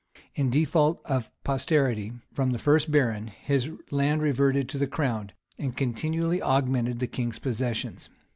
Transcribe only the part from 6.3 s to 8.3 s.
augmented the king's possessions.